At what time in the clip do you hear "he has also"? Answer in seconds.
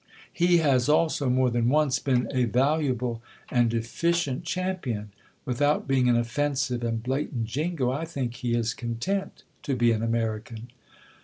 0.33-1.29